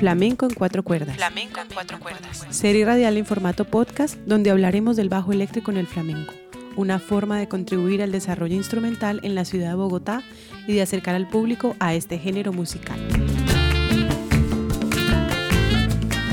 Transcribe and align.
Flamenco 0.00 0.46
en 0.46 0.54
cuatro 0.54 0.82
cuerdas. 0.82 1.14
Flamenco 1.14 1.60
en 1.60 1.68
cuatro 1.68 2.00
cuerdas. 2.00 2.46
Serie 2.48 2.86
radial 2.86 3.18
en 3.18 3.26
formato 3.26 3.66
podcast 3.66 4.16
donde 4.24 4.50
hablaremos 4.50 4.96
del 4.96 5.10
bajo 5.10 5.30
eléctrico 5.30 5.70
en 5.70 5.76
el 5.76 5.86
flamenco, 5.86 6.32
una 6.74 6.98
forma 6.98 7.38
de 7.38 7.48
contribuir 7.48 8.02
al 8.02 8.10
desarrollo 8.10 8.54
instrumental 8.54 9.20
en 9.24 9.34
la 9.34 9.44
ciudad 9.44 9.68
de 9.68 9.74
Bogotá 9.74 10.22
y 10.66 10.72
de 10.72 10.80
acercar 10.80 11.16
al 11.16 11.28
público 11.28 11.76
a 11.80 11.92
este 11.92 12.18
género 12.18 12.54
musical. 12.54 12.98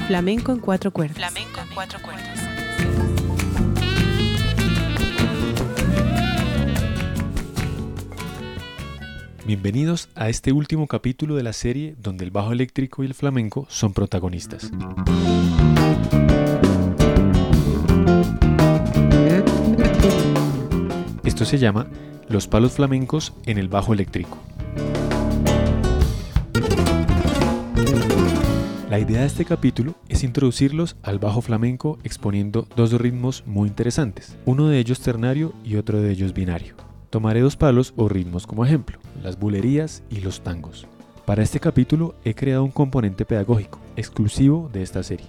Flamenco 0.07 0.53
en 0.53 0.59
cuatro 0.59 0.91
cuerdas. 0.91 1.17
Flamenco 1.17 1.59
en 1.59 1.75
cuatro 1.75 1.99
cuerdas. 2.01 2.26
Bienvenidos 9.47 10.09
a 10.15 10.27
este 10.27 10.51
último 10.51 10.87
capítulo 10.87 11.37
de 11.37 11.43
la 11.43 11.53
serie 11.53 11.95
donde 11.97 12.25
el 12.25 12.31
bajo 12.31 12.51
eléctrico 12.51 13.01
y 13.01 13.05
el 13.05 13.13
flamenco 13.13 13.65
son 13.69 13.93
protagonistas. 13.93 14.69
Esto 21.23 21.45
se 21.45 21.57
llama 21.57 21.87
Los 22.27 22.49
palos 22.49 22.73
flamencos 22.73 23.31
en 23.45 23.57
el 23.57 23.69
bajo 23.69 23.93
eléctrico. 23.93 24.37
La 28.89 28.99
idea 28.99 29.21
de 29.21 29.27
este 29.27 29.45
capítulo 29.45 29.95
es 30.09 30.25
introducirlos 30.25 30.97
al 31.03 31.19
bajo 31.19 31.41
flamenco 31.41 31.99
exponiendo 32.03 32.67
dos 32.75 32.91
ritmos 32.91 33.45
muy 33.45 33.69
interesantes, 33.69 34.35
uno 34.43 34.67
de 34.67 34.79
ellos 34.79 34.99
ternario 34.99 35.53
y 35.63 35.77
otro 35.77 36.01
de 36.01 36.11
ellos 36.11 36.33
binario. 36.33 36.86
Tomaré 37.09 37.39
dos 37.39 37.55
palos 37.55 37.93
o 37.95 38.09
ritmos 38.09 38.45
como 38.45 38.65
ejemplo, 38.65 38.99
las 39.23 39.39
bulerías 39.39 40.03
y 40.09 40.19
los 40.19 40.41
tangos. 40.41 40.87
Para 41.25 41.41
este 41.41 41.59
capítulo 41.59 42.15
he 42.25 42.33
creado 42.33 42.63
un 42.63 42.71
componente 42.71 43.23
pedagógico 43.25 43.79
exclusivo 43.95 44.69
de 44.73 44.83
esta 44.83 45.03
serie, 45.03 45.27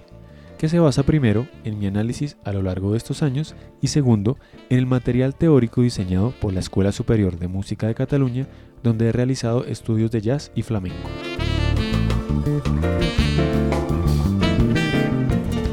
que 0.59 0.69
se 0.69 0.81
basa 0.81 1.05
primero 1.05 1.47
en 1.63 1.79
mi 1.79 1.87
análisis 1.87 2.37
a 2.45 2.53
lo 2.53 2.63
largo 2.63 2.93
de 2.93 2.99
estos 2.99 3.23
años 3.23 3.55
y 3.81 3.89
segundo 3.89 4.39
en 4.71 4.79
el 4.79 4.87
material 4.87 5.37
teórico 5.37 5.83
diseñado 5.83 6.33
por 6.41 6.53
la 6.53 6.61
Escuela 6.61 6.91
Superior 6.91 7.39
de 7.39 7.47
Música 7.47 7.87
de 7.87 7.95
Cataluña, 7.95 8.49
donde 8.83 9.09
he 9.09 9.13
realizado 9.13 9.65
estudios 9.65 10.11
de 10.11 10.21
jazz 10.21 10.51
y 10.57 10.63
flamenco. 10.63 11.09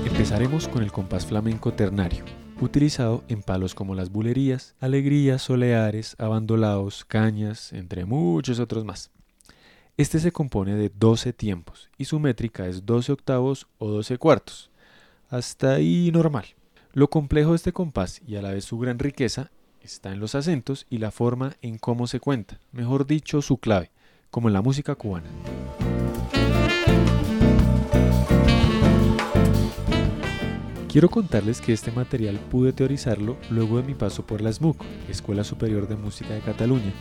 Empezaremos 0.06 0.67
con 0.67 0.84
el 0.84 0.92
compás 0.92 1.25
flamenco 1.25 1.73
ternario, 1.73 2.23
utilizado 2.61 3.23
en 3.28 3.42
palos 3.42 3.75
como 3.75 3.95
las 3.95 4.11
bulerías, 4.11 4.75
alegrías, 4.80 5.42
soleares, 5.42 6.16
abandolados, 6.20 7.06
cañas, 7.06 7.73
entre 7.73 8.06
muchos 8.06 8.59
otros 8.59 8.86
más. 8.86 9.12
Este 9.97 10.20
se 10.20 10.31
compone 10.31 10.75
de 10.75 10.92
12 10.94 11.34
tiempos 11.34 11.89
y 11.97 12.06
su 12.06 12.20
métrica 12.20 12.67
es 12.67 12.86
12 12.86 13.14
octavos 13.14 13.67
o 13.78 13.88
12 13.89 14.17
cuartos. 14.17 14.70
Hasta 15.30 15.73
ahí 15.73 16.12
normal. 16.12 16.45
Lo 16.94 17.09
complejo 17.09 17.52
de 17.52 17.58
este 17.58 17.73
compás 17.73 18.22
y 18.25 18.36
a 18.36 18.42
la 18.42 18.52
vez 18.52 18.66
su 18.66 18.78
gran 18.78 19.00
riqueza 19.00 19.52
está 19.81 20.12
en 20.12 20.19
los 20.19 20.36
acentos 20.36 20.86
y 20.90 20.97
la 20.97 21.12
forma 21.12 21.56
en 21.62 21.78
cómo 21.78 22.08
se 22.08 22.19
cuenta, 22.19 22.59
mejor 22.72 23.06
dicho, 23.06 23.42
su 23.42 23.58
clave, 23.58 23.92
como 24.31 24.50
en 24.50 24.53
la 24.53 24.62
música 24.62 24.95
cubana. 24.95 25.30
Quiero 30.96 31.10
contarles 31.10 31.60
que 31.60 31.74
este 31.74 31.92
material 31.92 32.40
pude 32.50 32.72
teorizarlo 32.72 33.36
luego 33.50 33.76
de 33.76 33.84
mi 33.84 33.94
paso 33.94 34.26
por 34.26 34.40
la 34.40 34.54
SMUC, 34.54 34.82
Escuela 35.10 35.44
Superior 35.44 35.90
de 35.90 35.98
Música 35.98 36.34
de 36.34 36.40
Cataluña, 36.40 36.94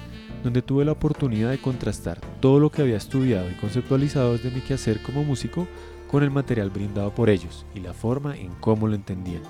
donde 0.42 0.62
tuve 0.62 0.84
la 0.84 0.91
oportunidad 0.91 1.53
de 1.53 1.61
contrastar 1.61 2.20
todo 2.41 2.59
lo 2.59 2.73
que 2.73 2.83
había 2.83 2.97
estudiado 2.97 3.48
y 3.48 3.55
conceptualizado 3.55 4.33
desde 4.33 4.51
mi 4.51 4.62
quehacer 4.62 5.01
como 5.01 5.23
músico 5.23 5.69
con 6.11 6.25
el 6.25 6.33
material 6.33 6.70
brindado 6.70 7.14
por 7.14 7.31
ellos 7.31 7.67
y 7.73 7.79
la 7.79 7.95
forma 7.95 8.36
en 8.36 8.48
cómo 8.58 8.89
lo 8.89 8.96
entendían. 8.96 9.42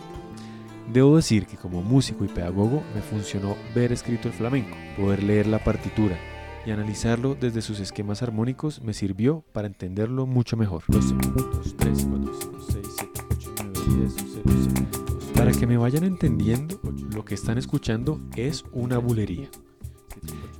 Debo 0.92 1.16
decir 1.16 1.46
que 1.46 1.56
como 1.56 1.80
músico 1.80 2.26
y 2.26 2.28
pedagogo 2.28 2.82
me 2.94 3.00
funcionó 3.00 3.56
ver 3.74 3.92
escrito 3.92 4.28
el 4.28 4.34
flamenco, 4.34 4.76
poder 4.98 5.22
leer 5.22 5.46
la 5.46 5.64
partitura 5.64 6.18
y 6.66 6.70
analizarlo 6.70 7.34
desde 7.34 7.62
sus 7.62 7.80
esquemas 7.80 8.22
armónicos 8.22 8.82
me 8.82 8.92
sirvió 8.92 9.42
para 9.54 9.68
entenderlo 9.68 10.26
mucho 10.26 10.58
mejor. 10.58 10.82
12, 10.88 11.14
2, 11.34 11.76
3, 11.78 12.06
4, 12.10 12.32
5, 12.42 12.58
6, 12.60 12.86
7, 12.98 13.13
8, 13.84 13.90
9, 13.90 14.08
10, 14.08 14.44
11, 14.46 14.70
12, 14.72 15.32
Para 15.34 15.52
que 15.52 15.66
me 15.66 15.76
vayan 15.76 16.04
entendiendo, 16.04 16.80
lo 17.12 17.24
que 17.24 17.34
están 17.34 17.58
escuchando 17.58 18.20
es 18.34 18.64
una 18.72 18.98
bulería. 18.98 19.50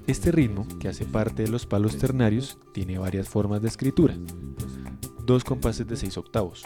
Este 0.07 0.31
ritmo, 0.31 0.67
que 0.79 0.89
hace 0.89 1.07
parte 1.07 1.45
de 1.45 1.49
los 1.49 1.65
palos 1.65 1.97
ternarios, 1.97 2.59
tiene 2.75 2.99
varias 2.99 3.29
formas 3.29 3.63
de 3.63 3.69
escritura. 3.69 4.15
Dos 5.25 5.43
compases 5.43 5.87
de 5.87 5.97
6 5.97 6.19
octavos, 6.19 6.65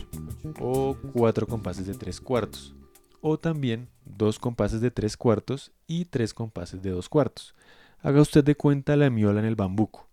o 0.59 0.97
cuatro 1.13 1.47
compases 1.47 1.87
de 1.87 1.95
3 1.95 2.21
cuartos, 2.21 2.75
o 3.21 3.39
también 3.39 3.89
dos 4.05 4.41
compases 4.41 4.81
de 4.81 4.91
3 4.91 5.17
cuartos 5.17 5.71
y 5.87 6.07
tres 6.07 6.35
compases 6.35 6.83
de 6.83 6.91
2 6.91 7.09
cuartos. 7.09 7.55
Haga 8.01 8.21
usted 8.21 8.43
de 8.43 8.57
cuenta 8.57 8.97
la 8.97 9.11
miola 9.11 9.39
en 9.39 9.47
el 9.47 9.57
bambuco. 9.57 10.09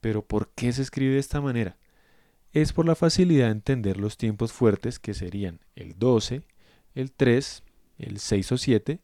Pero 0.00 0.26
¿por 0.26 0.50
qué 0.54 0.72
se 0.72 0.82
escribe 0.82 1.14
de 1.14 1.20
esta 1.20 1.40
manera? 1.40 1.78
Es 2.54 2.72
por 2.72 2.86
la 2.86 2.94
facilidad 2.94 3.46
de 3.46 3.52
entender 3.52 3.96
los 3.96 4.16
tiempos 4.16 4.52
fuertes 4.52 5.00
que 5.00 5.12
serían 5.12 5.58
el 5.74 5.98
12, 5.98 6.42
el 6.94 7.10
3, 7.10 7.64
el 7.98 8.20
6 8.20 8.52
o 8.52 8.58
7, 8.58 9.00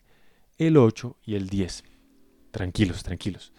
el 0.58 0.76
8 0.76 1.16
y 1.26 1.34
el 1.34 1.48
10. 1.48 1.82
Tranquilos, 2.52 3.02
tranquilos. 3.02 3.52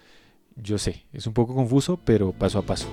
Yo 0.56 0.78
sé, 0.78 1.03
es 1.12 1.28
un 1.28 1.34
poco 1.34 1.53
confuso, 1.53 2.00
pero 2.06 2.31
paso 2.31 2.59
a 2.59 2.62
paso. 2.62 2.88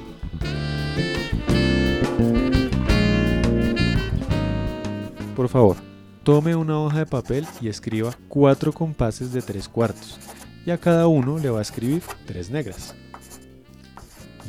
Por 5.36 5.48
favor, 5.48 5.76
tome 6.24 6.56
una 6.56 6.80
hoja 6.80 6.98
de 6.98 7.06
papel 7.06 7.46
y 7.60 7.68
escriba 7.68 8.12
cuatro 8.26 8.72
compases 8.72 9.32
de 9.32 9.40
tres 9.40 9.68
cuartos, 9.68 10.18
y 10.66 10.72
a 10.72 10.78
cada 10.78 11.06
uno 11.06 11.38
le 11.38 11.48
va 11.48 11.60
a 11.60 11.62
escribir 11.62 12.02
tres 12.26 12.50
negras. 12.50 12.96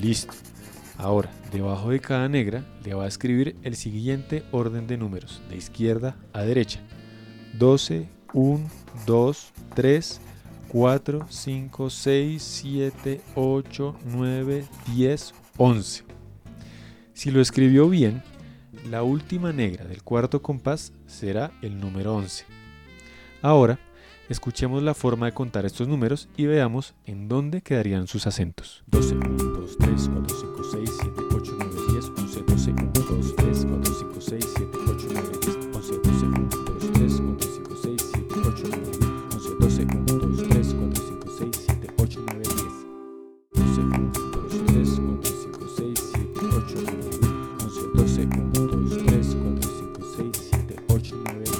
Listo. 0.01 0.48
Ahora, 0.99 1.31
debajo 1.53 1.91
de 1.91 2.01
cada 2.01 2.27
negra 2.27 2.65
le 2.83 2.93
va 2.93 3.05
a 3.05 3.07
escribir 3.07 3.55
el 3.63 3.77
siguiente 3.77 4.43
orden 4.51 4.85
de 4.85 4.97
números, 4.97 5.41
de 5.49 5.55
izquierda 5.55 6.17
a 6.33 6.41
derecha. 6.41 6.81
12, 7.53 8.09
1, 8.33 8.69
2, 9.05 9.53
3, 9.75 10.21
4, 10.67 11.25
5, 11.29 11.89
6, 11.89 12.43
7, 12.43 13.21
8, 13.35 13.95
9, 14.07 14.65
10, 14.93 15.33
11. 15.55 16.03
Si 17.13 17.31
lo 17.31 17.39
escribió 17.39 17.87
bien, 17.87 18.21
la 18.89 19.01
última 19.01 19.53
negra 19.53 19.85
del 19.85 20.03
cuarto 20.03 20.41
compás 20.41 20.91
será 21.07 21.51
el 21.61 21.79
número 21.79 22.13
11. 22.13 22.43
Ahora, 23.41 23.79
escuchemos 24.27 24.83
la 24.83 24.93
forma 24.93 25.27
de 25.27 25.31
contar 25.31 25.65
estos 25.65 25.87
números 25.87 26.27
y 26.35 26.45
veamos 26.45 26.93
en 27.05 27.29
dónde 27.29 27.61
quedarían 27.61 28.07
sus 28.07 28.27
acentos. 28.27 28.83
12, 28.87 29.15
1, 29.15 29.58
2, 29.69 29.77
3, 29.77 30.09
4, 30.09 30.35
5, 30.35 30.63
6, 30.63 30.89
7, 30.99 31.21
8, 31.31 31.53
9, 31.59 31.75
10, 31.93 32.11
11, 32.17 32.41
12, 32.41 32.71
1, 32.71 32.91
2, 32.93 33.35
3, 33.35 33.65
4, 33.65 33.93
5, 33.93 34.21
6, 34.21 34.45
7, 34.57 34.77
8, 34.87 35.07
9, 35.13 35.29
10, 35.41 35.57
11, 35.73 35.99
12, 35.99 36.25
1, 36.25 36.49
2, 36.49 36.93
3, 36.93 37.21
4, 37.21 37.47
5, 37.53 37.75
6, 37.75 38.01
7, 38.11 38.33
8, 38.49 38.65
9, 38.65 38.89
10, 38.89 39.29
11, 39.29 39.55
12, 39.59 39.85
1, 39.85 40.05
2, 40.05 40.47
3, 40.49 40.73
4, 40.73 41.01
5, 41.05 41.29
6, 41.37 41.53
7, 41.67 41.87
8, 41.97 42.19
9, 42.25 42.41
10. 42.41 42.89
12, 43.53 43.81
1, 43.81 44.11
2, 44.11 44.65
3, 44.65 44.89
4, 44.99 45.29
5, 45.37 45.69
6, 45.77 45.99
7, 46.13 46.41
8, 46.49 46.75
9, 46.85 47.05
10. 47.09 47.37
11, 47.61 47.81
12, 47.93 48.25
1, 48.25 48.49
2, 48.49 48.97
3, 49.05 49.35
4, 49.35 49.69
5, 49.77 50.01
6, 50.17 50.49
7, 50.49 50.75
8, 50.89 51.15
9, 51.25 51.43
10. 51.43 51.53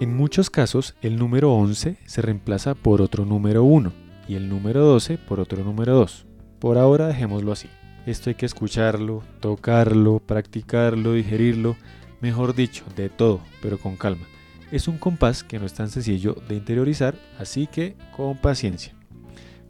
En 0.00 0.16
muchos 0.16 0.48
casos, 0.48 0.94
el 1.02 1.18
número 1.18 1.52
11 1.52 1.98
se 2.06 2.22
reemplaza 2.22 2.74
por 2.74 3.02
otro 3.02 3.26
número 3.26 3.64
1 3.64 3.92
y 4.28 4.36
el 4.36 4.48
número 4.48 4.82
12 4.82 5.18
por 5.18 5.40
otro 5.40 5.62
número 5.62 5.94
2. 5.94 6.29
Por 6.60 6.76
ahora 6.76 7.06
dejémoslo 7.06 7.52
así. 7.52 7.68
Esto 8.06 8.28
hay 8.28 8.34
que 8.34 8.44
escucharlo, 8.44 9.22
tocarlo, 9.40 10.20
practicarlo, 10.20 11.14
digerirlo, 11.14 11.76
mejor 12.20 12.54
dicho, 12.54 12.84
de 12.96 13.08
todo, 13.08 13.40
pero 13.62 13.78
con 13.78 13.96
calma. 13.96 14.26
Es 14.70 14.86
un 14.86 14.98
compás 14.98 15.42
que 15.42 15.58
no 15.58 15.64
es 15.64 15.72
tan 15.72 15.88
sencillo 15.88 16.36
de 16.48 16.56
interiorizar, 16.56 17.14
así 17.38 17.66
que 17.66 17.96
con 18.14 18.36
paciencia. 18.36 18.94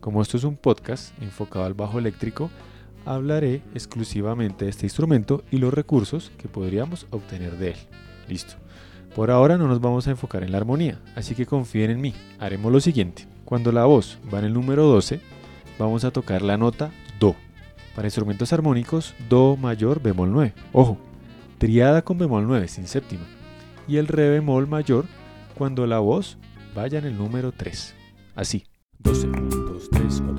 Como 0.01 0.21
esto 0.21 0.37
es 0.37 0.45
un 0.45 0.57
podcast 0.57 1.15
enfocado 1.23 1.65
al 1.65 1.75
bajo 1.75 1.99
eléctrico, 1.99 2.51
hablaré 3.07 3.63
exclusivamente 3.73 4.65
de 4.65 4.71
este 4.73 4.87
instrumento 4.87 5.45
y 5.51 5.59
los 5.59 5.73
recursos 5.73 6.33
que 6.39 6.49
podríamos 6.49 7.07
obtener 7.11 7.57
de 7.57 7.71
él. 7.71 7.77
Listo. 8.29 8.55
Por 9.15 9.31
ahora 9.31 9.59
no 9.59 9.69
nos 9.69 9.81
vamos 9.81 10.07
a 10.07 10.11
enfocar 10.11 10.43
en 10.43 10.53
la 10.53 10.59
armonía, 10.59 11.01
así 11.15 11.35
que 11.35 11.47
confíen 11.47 11.91
en 11.91 12.01
mí. 12.01 12.15
Haremos 12.39 12.73
lo 12.73 12.81
siguiente. 12.81 13.27
Cuando 13.45 13.71
la 13.73 13.85
voz 13.85 14.19
va 14.33 14.39
en 14.39 14.47
el 14.47 14.55
número 14.55 14.87
12, 14.87 15.21
vamos 15.81 16.05
a 16.05 16.11
tocar 16.11 16.43
la 16.43 16.57
nota 16.57 16.91
Do. 17.19 17.35
Para 17.95 18.07
instrumentos 18.07 18.53
armónicos, 18.53 19.15
Do 19.29 19.57
mayor 19.57 20.01
bemol 20.01 20.31
9. 20.31 20.55
Ojo, 20.73 20.99
triada 21.59 22.03
con 22.03 22.19
bemol 22.19 22.47
9 22.47 22.69
sin 22.69 22.87
séptima. 22.87 23.25
Y 23.89 23.97
el 23.97 24.07
re 24.07 24.29
bemol 24.29 24.69
mayor 24.69 25.07
cuando 25.55 25.87
la 25.87 25.99
voz 25.99 26.39
vaya 26.75 26.99
en 26.99 27.07
el 27.07 27.19
número 27.19 27.53
3. 27.53 27.95
Así. 28.37 28.65
12, 28.99 29.27
1, 29.29 29.49
2, 29.49 29.91
3, 29.91 30.23
4, 30.27 30.30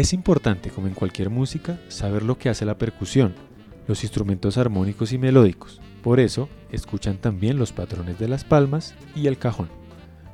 Es 0.00 0.14
importante, 0.14 0.70
como 0.70 0.86
en 0.86 0.94
cualquier 0.94 1.28
música, 1.28 1.78
saber 1.88 2.22
lo 2.22 2.38
que 2.38 2.48
hace 2.48 2.64
la 2.64 2.78
percusión, 2.78 3.34
los 3.86 4.02
instrumentos 4.02 4.56
armónicos 4.56 5.12
y 5.12 5.18
melódicos. 5.18 5.78
Por 6.02 6.20
eso, 6.20 6.48
escuchan 6.72 7.18
también 7.18 7.58
los 7.58 7.72
patrones 7.72 8.18
de 8.18 8.26
las 8.26 8.42
palmas 8.42 8.94
y 9.14 9.26
el 9.26 9.36
cajón. 9.36 9.68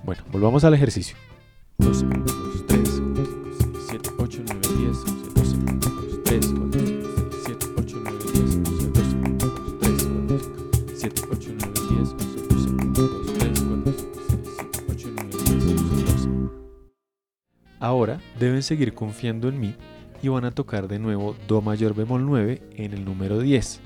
Bueno, 0.04 0.22
volvamos 0.30 0.62
al 0.62 0.74
ejercicio. 0.74 1.16
12, 1.78 2.06
2, 2.06 2.66
3, 2.68 3.02
7, 3.88 4.10
8, 4.18 4.42
9, 4.46 4.60
10, 4.78 4.98
11, 4.98 5.30
12, 5.34 5.56
2, 5.80 6.22
3, 6.22 6.46
4, 6.46 6.80
5, 6.86 7.08
6, 7.32 7.44
7, 7.44 7.66
8, 7.76 7.96
9, 8.04 8.18
10, 8.34 8.54
11, 8.54 8.90
12, 8.92 9.16
2, 9.40 9.78
3, 9.80 10.06
4, 10.28 10.38
5, 10.38 10.94
7, 10.94 11.22
8, 11.32 11.50
9, 11.58 11.75
Ahora 17.86 18.20
deben 18.40 18.64
seguir 18.64 18.94
confiando 18.94 19.48
en 19.48 19.60
mí 19.60 19.76
y 20.20 20.26
van 20.26 20.44
a 20.44 20.50
tocar 20.50 20.88
de 20.88 20.98
nuevo 20.98 21.36
Do 21.46 21.60
mayor 21.60 21.94
bemol 21.94 22.26
9 22.26 22.60
en 22.74 22.92
el 22.92 23.04
número 23.04 23.38
10, 23.38 23.78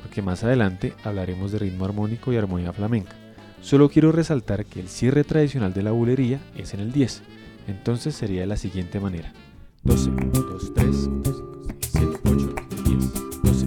porque 0.00 0.22
más 0.22 0.42
adelante 0.42 0.94
hablaremos 1.04 1.52
de 1.52 1.58
ritmo 1.58 1.84
armónico 1.84 2.32
y 2.32 2.38
armonía 2.38 2.72
flamenca. 2.72 3.12
Solo 3.60 3.90
quiero 3.90 4.10
resaltar 4.10 4.64
que 4.64 4.80
el 4.80 4.88
cierre 4.88 5.22
tradicional 5.22 5.74
de 5.74 5.82
la 5.82 5.90
bulería 5.90 6.40
es 6.56 6.72
en 6.72 6.80
el 6.80 6.92
10, 6.92 7.24
entonces 7.68 8.14
sería 8.14 8.40
de 8.40 8.46
la 8.46 8.56
siguiente 8.56 9.00
manera. 9.00 9.34
12, 9.82 10.10
2, 10.32 10.72
3, 10.74 10.96
5, 11.22 11.78
6, 11.78 11.92
7, 11.92 12.20
8, 12.24 12.54
10, 12.86 13.42
12, 13.42 13.66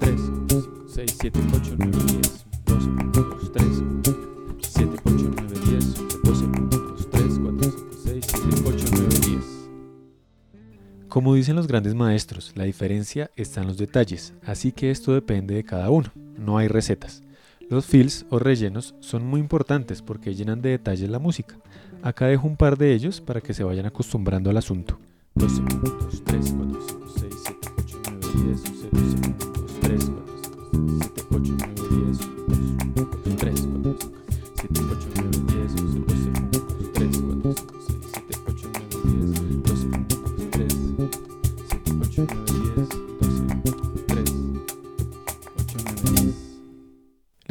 3, 0.00 0.20
5, 0.48 0.84
6, 0.88 1.16
7, 1.20 1.40
8, 1.56 1.74
9, 1.76 1.98
10, 2.06 2.49
Como 11.20 11.34
dicen 11.34 11.54
los 11.54 11.66
grandes 11.66 11.94
maestros, 11.94 12.52
la 12.54 12.64
diferencia 12.64 13.30
está 13.36 13.60
en 13.60 13.66
los 13.66 13.76
detalles, 13.76 14.32
así 14.42 14.72
que 14.72 14.90
esto 14.90 15.12
depende 15.12 15.54
de 15.54 15.64
cada 15.64 15.90
uno, 15.90 16.10
no 16.38 16.56
hay 16.56 16.66
recetas. 16.66 17.22
Los 17.68 17.84
fills 17.84 18.24
o 18.30 18.38
rellenos 18.38 18.94
son 19.00 19.26
muy 19.26 19.38
importantes 19.38 20.00
porque 20.00 20.34
llenan 20.34 20.62
de 20.62 20.70
detalles 20.70 21.10
la 21.10 21.18
música. 21.18 21.58
Acá 22.00 22.24
dejo 22.24 22.48
un 22.48 22.56
par 22.56 22.78
de 22.78 22.94
ellos 22.94 23.20
para 23.20 23.42
que 23.42 23.52
se 23.52 23.62
vayan 23.62 23.84
acostumbrando 23.84 24.48
al 24.48 24.56
asunto. 24.56 24.98
12, 25.34 25.62
2, 25.82 26.24
3, 26.24 26.54
4, 26.56 26.80
5, 26.88 27.06
6, 27.18 27.34
7, 27.44 27.68
8, 27.84 27.98
9, 28.02 28.46
10, 28.46 28.69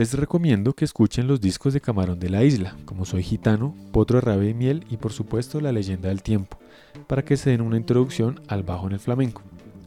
Les 0.10 0.20
recomiendo 0.20 0.74
que 0.74 0.86
escuchen 0.86 1.28
los 1.28 1.40
discos 1.40 1.72
de 1.72 1.82
Camarón 1.82 2.20
de 2.20 2.32
la 2.32 2.44
Isla, 2.44 2.76
como 2.86 3.06
Soy 3.06 3.22
Gitano, 3.22 3.76
Potro 3.92 4.20
Rabia 4.20 4.50
y 4.50 4.56
Miel 4.56 4.84
y 4.90 4.98
por 4.98 5.14
supuesto 5.14 5.62
La 5.62 5.72
Leyenda 5.72 6.10
del 6.10 6.24
Tiempo, 6.24 6.58
para 7.06 7.24
que 7.24 7.38
se 7.38 7.52
den 7.52 7.62
una 7.62 7.78
introducción 7.78 8.42
al 8.48 8.64
bajo 8.64 8.88
en 8.88 8.94
el 8.94 9.00
flamenco. 9.00 9.44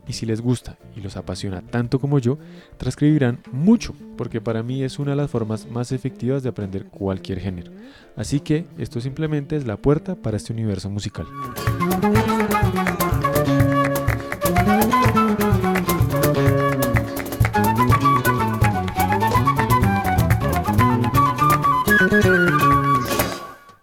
Y 0.06 0.12
si 0.12 0.24
les 0.24 0.40
gusta 0.40 0.78
y 0.94 1.00
los 1.00 1.16
apasiona 1.16 1.60
tanto 1.60 1.98
como 1.98 2.20
yo, 2.20 2.38
transcribirán 2.76 3.40
mucho, 3.50 3.96
porque 4.16 4.40
para 4.40 4.62
mí 4.62 4.84
es 4.84 5.00
una 5.00 5.10
de 5.10 5.16
las 5.16 5.28
formas 5.28 5.68
más 5.68 5.90
efectivas 5.90 6.44
de 6.44 6.50
aprender 6.50 6.84
cualquier 6.84 7.40
género. 7.40 7.72
Así 8.14 8.38
que 8.38 8.64
esto 8.78 9.00
simplemente 9.00 9.56
es 9.56 9.66
la 9.66 9.76
puerta 9.76 10.14
para 10.14 10.36
este 10.36 10.52
universo 10.52 10.88
musical. 10.88 11.26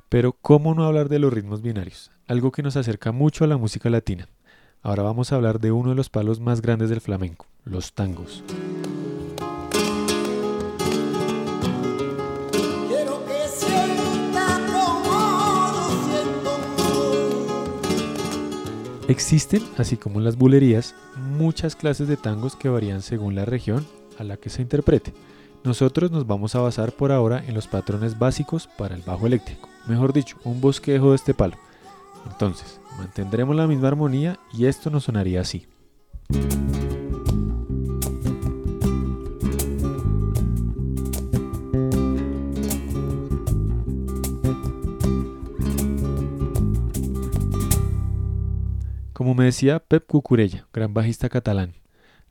Pero 0.10 0.34
¿cómo 0.34 0.74
no 0.74 0.86
hablar 0.86 1.08
de 1.08 1.20
los 1.20 1.32
ritmos 1.32 1.62
binarios? 1.62 2.10
Algo 2.26 2.52
que 2.52 2.64
nos 2.64 2.76
acerca 2.76 3.12
mucho 3.12 3.44
a 3.44 3.48
la 3.48 3.58
música 3.58 3.92
latina. 3.92 4.28
Ahora 4.82 5.04
vamos 5.04 5.32
a 5.32 5.36
hablar 5.36 5.60
de 5.60 5.72
uno 5.72 5.92
de 5.92 5.96
los 5.96 6.10
palos 6.10 6.40
más 6.40 6.64
grandes 6.64 6.90
del 6.90 7.00
flamenco, 7.00 7.46
los 7.64 7.94
tangos. 7.94 8.44
Existen, 19.08 19.62
así 19.78 19.96
como 19.96 20.18
en 20.18 20.26
las 20.26 20.38
bulerías, 20.38 20.96
muchas 21.38 21.76
clases 21.76 22.08
de 22.08 22.18
tangos 22.18 22.56
que 22.56 22.70
varían 22.70 23.04
según 23.04 23.36
la 23.36 23.46
región 23.46 23.86
a 24.18 24.24
la 24.24 24.38
que 24.38 24.50
se 24.50 24.64
interprete. 24.64 25.14
Nosotros 25.64 26.10
nos 26.10 26.26
vamos 26.26 26.56
a 26.56 26.62
basar 26.62 26.94
por 26.94 27.12
ahora 27.12 27.44
en 27.46 27.54
los 27.54 27.68
patrones 27.68 28.18
básicos 28.18 28.68
para 28.68 28.96
el 28.96 29.02
bajo 29.02 29.28
eléctrico, 29.28 29.68
mejor 29.88 30.14
dicho, 30.14 30.38
un 30.46 30.62
bosquejo 30.62 31.10
de 31.10 31.18
este 31.18 31.34
palo. 31.34 31.58
Entonces, 32.32 32.80
mantendremos 32.98 33.56
la 33.56 33.68
misma 33.68 33.90
armonía 33.90 34.40
y 34.54 34.66
esto 34.66 34.90
nos 34.90 35.04
sonaría 35.04 35.42
así. 35.42 35.68
Como 49.12 49.36
me 49.36 49.44
decía 49.44 49.80
Pep 49.80 50.08
Cucurella, 50.08 50.66
gran 50.72 50.94
bajista 50.94 51.28
catalán, 51.28 51.74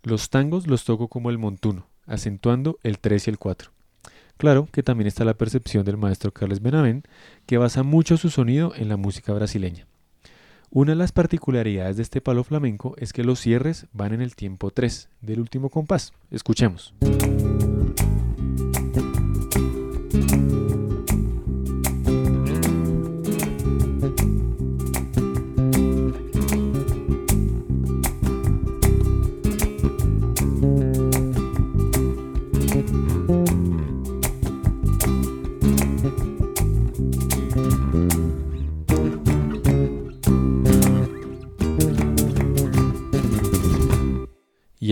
los 0.03 0.31
tangos 0.31 0.67
los 0.67 0.85
toco 0.85 1.09
como 1.09 1.29
el 1.29 1.37
montuno, 1.37 1.87
acentuando 2.09 2.79
el 2.83 2.99
3 2.99 3.27
y 3.27 3.31
el 3.31 3.39
4. 3.39 3.71
Claro 4.37 4.69
que 4.71 4.83
también 4.83 5.09
está 5.09 5.25
la 5.25 5.35
percepción 5.35 5.85
del 5.85 5.97
maestro 5.97 6.33
Carles 6.33 6.63
Benavent, 6.63 7.07
que 7.47 7.59
basa 7.59 7.83
mucho 7.83 8.17
su 8.17 8.31
sonido 8.31 8.73
en 8.77 8.89
la 8.89 8.97
música 8.97 9.33
brasileña. 9.33 9.87
Una 10.71 10.93
de 10.93 10.97
las 10.97 11.13
particularidades 11.13 11.97
de 11.97 12.03
este 12.03 12.21
palo 12.21 12.45
flamenco 12.45 12.95
es 12.99 13.13
que 13.13 13.25
los 13.25 13.41
cierres 13.41 13.87
van 13.93 14.13
en 14.13 14.21
el 14.21 14.37
tiempo 14.37 14.71
3 14.71 15.09
del 15.23 15.41
último 15.41 15.71
compás. 15.71 16.13
Escuchemos. 16.31 16.95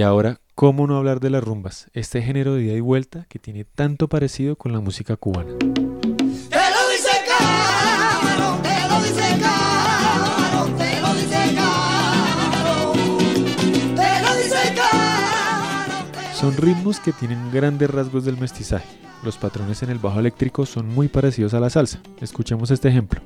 Ahora, 0.06 0.40
¿cómo 0.54 0.86
no 0.86 0.96
hablar 0.96 1.20
de 1.20 1.30
las 1.30 1.42
rumbas? 1.42 1.90
Este 1.92 2.22
género 2.22 2.54
de 2.54 2.62
ida 2.62 2.72
y 2.74 2.80
vuelta 2.80 3.26
que 3.28 3.38
tiene 3.38 3.64
tanto 3.64 4.08
parecido 4.08 4.56
con 4.56 4.72
la 4.72 4.80
música 4.80 5.16
cubana. 5.16 5.52
Son 16.34 16.56
ritmos 16.56 17.00
que 17.00 17.12
tienen 17.12 17.50
grandes 17.50 17.90
rasgos 17.90 18.24
del 18.24 18.38
mestizaje. 18.38 18.86
Los 19.24 19.36
patrones 19.38 19.82
en 19.82 19.90
el 19.90 19.98
bajo 19.98 20.20
eléctrico 20.20 20.66
son 20.66 20.86
muy 20.86 21.08
parecidos 21.08 21.54
a 21.54 21.60
la 21.60 21.70
salsa. 21.70 22.00
Escuchemos 22.20 22.70
este 22.70 22.88
ejemplo. 22.88 23.20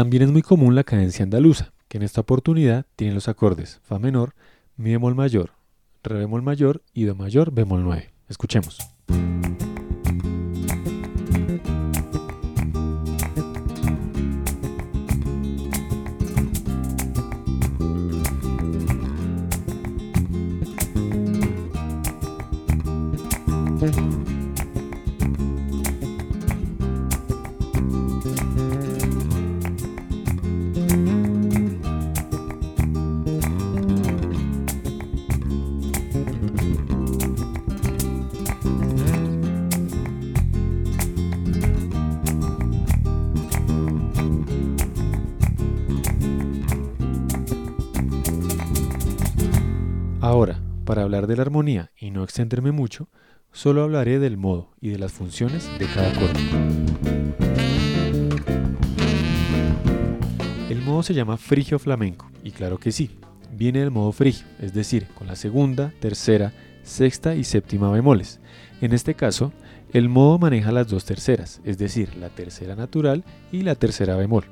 También 0.00 0.22
es 0.22 0.30
muy 0.30 0.40
común 0.40 0.74
la 0.74 0.82
cadencia 0.82 1.24
andaluza, 1.24 1.74
que 1.86 1.98
en 1.98 2.04
esta 2.04 2.22
oportunidad 2.22 2.86
tiene 2.96 3.12
los 3.12 3.28
acordes 3.28 3.80
Fa 3.82 3.98
menor, 3.98 4.34
Mi 4.78 4.92
bemol 4.92 5.14
mayor, 5.14 5.50
Re 6.02 6.20
bemol 6.20 6.40
mayor 6.40 6.80
y 6.94 7.04
Do 7.04 7.14
mayor 7.14 7.52
bemol 7.52 7.84
9. 7.84 8.10
Escuchemos. 8.26 8.78
Hablar 51.10 51.26
de 51.26 51.34
la 51.34 51.42
armonía 51.42 51.90
y 51.98 52.12
no 52.12 52.22
extenderme 52.22 52.70
mucho, 52.70 53.08
solo 53.50 53.82
hablaré 53.82 54.20
del 54.20 54.36
modo 54.36 54.70
y 54.80 54.90
de 54.90 54.98
las 55.00 55.10
funciones 55.10 55.68
de 55.76 55.86
cada 55.86 56.08
acorde. 56.08 56.38
El 60.68 60.82
modo 60.82 61.02
se 61.02 61.12
llama 61.12 61.36
frigio 61.36 61.80
flamenco, 61.80 62.30
y 62.44 62.52
claro 62.52 62.78
que 62.78 62.92
sí, 62.92 63.10
viene 63.50 63.80
del 63.80 63.90
modo 63.90 64.12
frigio, 64.12 64.46
es 64.60 64.72
decir, 64.72 65.08
con 65.18 65.26
la 65.26 65.34
segunda, 65.34 65.92
tercera, 65.98 66.52
sexta 66.84 67.34
y 67.34 67.42
séptima 67.42 67.90
bemoles. 67.90 68.38
En 68.80 68.92
este 68.92 69.14
caso, 69.14 69.52
el 69.92 70.08
modo 70.08 70.38
maneja 70.38 70.70
las 70.70 70.86
dos 70.86 71.04
terceras, 71.04 71.60
es 71.64 71.76
decir, 71.76 72.14
la 72.18 72.28
tercera 72.28 72.76
natural 72.76 73.24
y 73.50 73.62
la 73.62 73.74
tercera 73.74 74.14
bemol. 74.14 74.44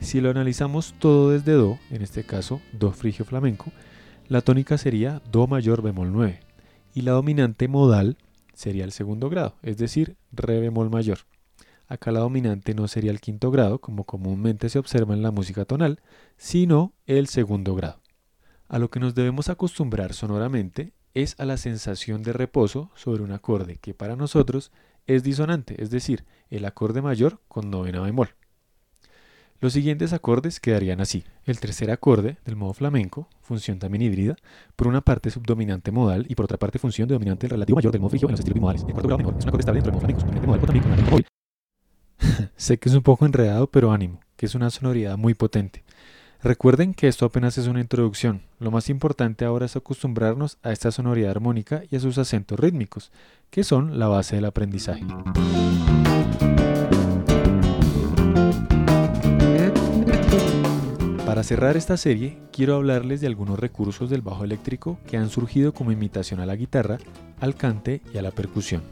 Si 0.00 0.22
lo 0.22 0.30
analizamos 0.30 0.94
todo 0.98 1.30
desde 1.30 1.52
Do, 1.52 1.78
en 1.90 2.00
este 2.00 2.24
caso 2.24 2.62
Do 2.72 2.92
frigio 2.92 3.26
flamenco, 3.26 3.70
la 4.28 4.42
tónica 4.42 4.76
sería 4.76 5.22
Do 5.30 5.46
mayor 5.46 5.80
bemol 5.80 6.12
9 6.12 6.40
y 6.94 7.00
la 7.00 7.12
dominante 7.12 7.66
modal 7.66 8.18
sería 8.52 8.84
el 8.84 8.92
segundo 8.92 9.30
grado, 9.30 9.54
es 9.62 9.78
decir, 9.78 10.16
Re 10.32 10.60
bemol 10.60 10.90
mayor. 10.90 11.20
Acá 11.86 12.12
la 12.12 12.20
dominante 12.20 12.74
no 12.74 12.88
sería 12.88 13.10
el 13.10 13.20
quinto 13.20 13.50
grado, 13.50 13.80
como 13.80 14.04
comúnmente 14.04 14.68
se 14.68 14.78
observa 14.78 15.14
en 15.14 15.22
la 15.22 15.30
música 15.30 15.64
tonal, 15.64 16.00
sino 16.36 16.92
el 17.06 17.28
segundo 17.28 17.74
grado. 17.74 18.02
A 18.68 18.78
lo 18.78 18.90
que 18.90 19.00
nos 19.00 19.14
debemos 19.14 19.48
acostumbrar 19.48 20.12
sonoramente 20.12 20.92
es 21.14 21.34
a 21.38 21.46
la 21.46 21.56
sensación 21.56 22.22
de 22.22 22.34
reposo 22.34 22.90
sobre 22.94 23.22
un 23.22 23.32
acorde 23.32 23.76
que 23.76 23.94
para 23.94 24.14
nosotros 24.14 24.72
es 25.06 25.22
disonante, 25.22 25.82
es 25.82 25.88
decir, 25.88 26.26
el 26.50 26.66
acorde 26.66 27.00
mayor 27.00 27.40
con 27.48 27.70
novena 27.70 28.02
bemol. 28.02 28.34
Los 29.60 29.72
siguientes 29.72 30.12
acordes 30.12 30.60
quedarían 30.60 31.00
así. 31.00 31.24
El 31.44 31.58
tercer 31.58 31.90
acorde 31.90 32.36
del 32.44 32.54
modo 32.54 32.74
flamenco, 32.74 33.28
función 33.40 33.80
también 33.80 34.02
híbrida, 34.02 34.36
por 34.76 34.86
una 34.86 35.00
parte 35.00 35.30
subdominante 35.30 35.90
modal 35.90 36.26
y 36.28 36.36
por 36.36 36.44
otra 36.44 36.58
parte 36.58 36.78
función 36.78 37.08
de 37.08 37.14
dominante 37.14 37.46
el 37.46 37.50
relativo 37.50 37.76
mayor 37.76 37.90
del 37.90 38.00
modo 38.00 38.10
frigio 38.10 38.28
en 38.28 38.32
los 38.32 38.40
estilos 38.40 38.54
bimodales. 38.54 38.84
El 38.86 38.92
cuarto 38.92 39.08
grado 39.08 39.18
menor 39.18 39.34
es 39.36 39.44
un 39.44 39.48
acorde 39.48 39.60
estable 39.60 39.82
dentro 39.82 39.98
del 39.98 40.00
modo 40.00 40.06
flamenco, 40.06 40.20
subdominante 40.20 40.46
modal 40.46 40.60
también 40.60 41.10
con 41.10 42.48
sé 42.56 42.78
que 42.78 42.88
es 42.88 42.94
un 42.94 43.02
poco 43.02 43.26
enredado, 43.26 43.68
pero 43.68 43.90
ánimo, 43.90 44.20
que 44.36 44.46
es 44.46 44.54
una 44.54 44.70
sonoridad 44.70 45.16
muy 45.16 45.34
potente. 45.34 45.82
Recuerden 46.40 46.94
que 46.94 47.08
esto 47.08 47.26
apenas 47.26 47.58
es 47.58 47.66
una 47.66 47.80
introducción. 47.80 48.42
Lo 48.60 48.70
más 48.70 48.88
importante 48.88 49.44
ahora 49.44 49.66
es 49.66 49.74
acostumbrarnos 49.74 50.58
a 50.62 50.70
esta 50.70 50.92
sonoridad 50.92 51.32
armónica 51.32 51.82
y 51.90 51.96
a 51.96 52.00
sus 52.00 52.16
acentos 52.18 52.60
rítmicos, 52.60 53.10
que 53.50 53.64
son 53.64 53.98
la 53.98 54.06
base 54.06 54.36
del 54.36 54.44
aprendizaje. 54.44 55.04
Para 61.38 61.46
cerrar 61.46 61.76
esta 61.76 61.96
serie, 61.96 62.36
quiero 62.50 62.74
hablarles 62.74 63.20
de 63.20 63.28
algunos 63.28 63.60
recursos 63.60 64.10
del 64.10 64.22
bajo 64.22 64.42
eléctrico 64.42 64.98
que 65.06 65.16
han 65.16 65.30
surgido 65.30 65.72
como 65.72 65.92
imitación 65.92 66.40
a 66.40 66.46
la 66.46 66.56
guitarra, 66.56 66.98
al 67.38 67.54
cante 67.54 68.02
y 68.12 68.18
a 68.18 68.22
la 68.22 68.32
percusión. 68.32 68.82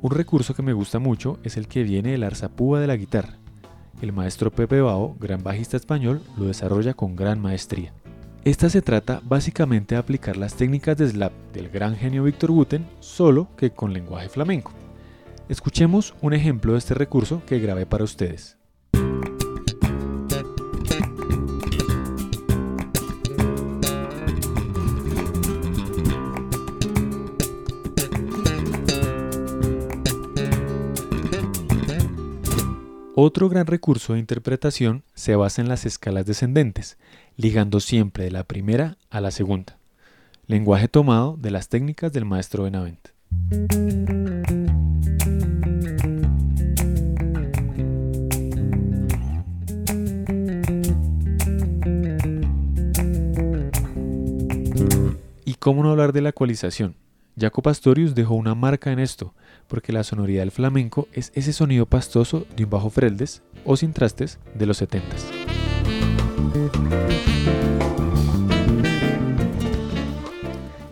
Un 0.00 0.10
recurso 0.10 0.52
que 0.52 0.64
me 0.64 0.72
gusta 0.72 0.98
mucho 0.98 1.38
es 1.44 1.56
el 1.56 1.68
que 1.68 1.84
viene 1.84 2.10
del 2.10 2.24
arzapúa 2.24 2.80
de 2.80 2.88
la 2.88 2.96
guitarra. 2.96 3.38
El 4.00 4.12
maestro 4.12 4.50
Pepe 4.50 4.80
Bao, 4.80 5.14
gran 5.20 5.44
bajista 5.44 5.76
español, 5.76 6.20
lo 6.36 6.46
desarrolla 6.46 6.94
con 6.94 7.14
gran 7.14 7.40
maestría. 7.40 7.92
Esta 8.44 8.68
se 8.68 8.82
trata 8.82 9.20
básicamente 9.22 9.94
de 9.94 10.00
aplicar 10.00 10.36
las 10.36 10.54
técnicas 10.54 10.96
de 10.96 11.06
slap 11.06 11.32
del 11.52 11.68
gran 11.68 11.94
genio 11.94 12.24
Víctor 12.24 12.50
Guten, 12.50 12.84
solo 12.98 13.46
que 13.56 13.70
con 13.70 13.92
lenguaje 13.92 14.28
flamenco. 14.28 14.72
Escuchemos 15.48 16.16
un 16.20 16.32
ejemplo 16.32 16.72
de 16.72 16.80
este 16.80 16.94
recurso 16.94 17.42
que 17.46 17.60
grabé 17.60 17.86
para 17.86 18.02
ustedes. 18.02 18.58
Otro 33.14 33.50
gran 33.50 33.66
recurso 33.66 34.14
de 34.14 34.20
interpretación 34.20 35.04
se 35.12 35.36
basa 35.36 35.60
en 35.60 35.68
las 35.68 35.84
escalas 35.84 36.24
descendentes, 36.24 36.96
ligando 37.36 37.78
siempre 37.78 38.24
de 38.24 38.30
la 38.30 38.44
primera 38.44 38.96
a 39.10 39.20
la 39.20 39.30
segunda. 39.30 39.76
Lenguaje 40.46 40.88
tomado 40.88 41.36
de 41.36 41.50
las 41.50 41.68
técnicas 41.68 42.10
del 42.14 42.24
maestro 42.24 42.64
Benavent. 42.64 43.08
¿Y 55.44 55.54
cómo 55.56 55.82
no 55.82 55.90
hablar 55.90 56.14
de 56.14 56.22
la 56.22 56.30
ecualización? 56.30 57.01
Jaco 57.38 57.62
Pastorius 57.62 58.14
dejó 58.14 58.34
una 58.34 58.54
marca 58.54 58.92
en 58.92 58.98
esto, 58.98 59.34
porque 59.66 59.92
la 59.92 60.04
sonoridad 60.04 60.42
del 60.42 60.50
flamenco 60.50 61.08
es 61.12 61.32
ese 61.34 61.52
sonido 61.52 61.86
pastoso 61.86 62.46
de 62.56 62.64
un 62.64 62.70
bajo 62.70 62.90
freldes 62.90 63.42
o 63.64 63.76
sin 63.76 63.92
trastes 63.92 64.38
de 64.54 64.66
los 64.66 64.76
70 64.76 65.16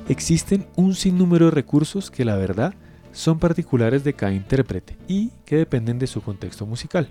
Existen 0.09 0.67
un 0.77 0.95
sinnúmero 0.95 1.47
de 1.47 1.51
recursos 1.53 2.11
que 2.11 2.25
la 2.25 2.37
verdad 2.37 2.75
son 3.13 3.39
particulares 3.39 4.03
de 4.03 4.15
cada 4.15 4.33
intérprete 4.33 4.97
y 5.07 5.31
que 5.45 5.57
dependen 5.57 5.99
de 5.99 6.07
su 6.07 6.23
contexto 6.23 6.67
musical. 6.67 7.11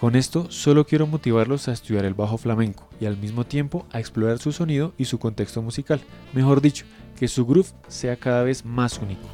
Con 0.00 0.16
esto 0.16 0.50
solo 0.50 0.86
quiero 0.86 1.06
motivarlos 1.06 1.68
a 1.68 1.72
estudiar 1.72 2.06
el 2.06 2.14
bajo 2.14 2.38
flamenco 2.38 2.88
y 2.98 3.04
al 3.04 3.18
mismo 3.18 3.44
tiempo 3.44 3.84
a 3.92 4.00
explorar 4.00 4.38
su 4.38 4.50
sonido 4.50 4.94
y 4.96 5.04
su 5.04 5.18
contexto 5.18 5.60
musical, 5.60 6.00
mejor 6.32 6.62
dicho, 6.62 6.86
que 7.18 7.28
su 7.28 7.44
groove 7.44 7.68
sea 7.86 8.16
cada 8.16 8.42
vez 8.42 8.64
más 8.64 8.96
único. 8.96 9.28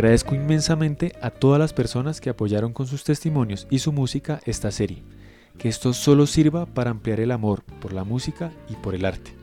Agradezco 0.00 0.34
inmensamente 0.34 1.12
a 1.20 1.28
todas 1.28 1.58
las 1.58 1.74
personas 1.74 2.22
que 2.22 2.30
apoyaron 2.30 2.72
con 2.72 2.86
sus 2.86 3.04
testimonios 3.04 3.66
y 3.68 3.80
su 3.80 3.92
música 3.92 4.40
esta 4.46 4.70
serie. 4.70 5.02
Que 5.58 5.68
esto 5.68 5.92
solo 5.92 6.26
sirva 6.26 6.64
para 6.64 6.90
ampliar 6.90 7.20
el 7.20 7.30
amor 7.30 7.64
por 7.82 7.92
la 7.92 8.02
música 8.02 8.50
y 8.70 8.76
por 8.76 8.94
el 8.94 9.04
arte. 9.04 9.34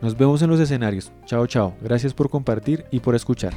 Nos 0.00 0.18
vemos 0.18 0.42
en 0.42 0.50
los 0.50 0.58
escenarios. 0.58 1.12
Chao, 1.24 1.46
chao. 1.46 1.76
Gracias 1.80 2.14
por 2.14 2.30
compartir 2.30 2.84
y 2.90 2.98
por 2.98 3.14
escuchar. 3.14 3.52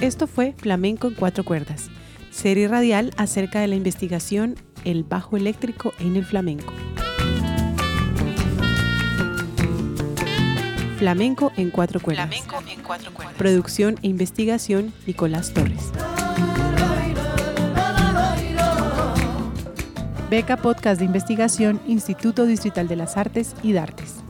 Esto 0.00 0.26
fue 0.26 0.54
Flamenco 0.56 1.08
en 1.08 1.14
cuatro 1.14 1.44
cuerdas, 1.44 1.90
serie 2.46 2.68
radial 2.68 3.10
acerca 3.16 3.58
de 3.58 3.66
la 3.66 3.74
investigación 3.74 4.54
el 4.84 5.02
bajo 5.02 5.36
eléctrico 5.36 5.92
en 5.98 6.14
el 6.14 6.24
flamenco. 6.24 6.72
Flamenco 10.96 11.50
en 11.56 11.70
cuatro 11.70 11.98
cuerdas. 11.98 12.28
Flamenco 12.28 12.70
en 12.70 12.82
cuatro 12.84 13.12
cuerdas. 13.12 13.34
Producción 13.36 13.96
e 14.02 14.06
investigación 14.06 14.92
Nicolás 15.08 15.52
Torres. 15.54 15.90
Beca 20.30 20.56
Podcast 20.56 21.00
de 21.00 21.06
Investigación 21.06 21.80
Instituto 21.88 22.46
Distrital 22.46 22.86
de 22.86 22.94
las 22.94 23.16
Artes 23.16 23.56
y 23.64 23.72
Dartes. 23.72 24.25